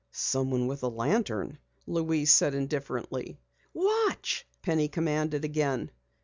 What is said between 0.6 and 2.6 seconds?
with a lantern," Louise said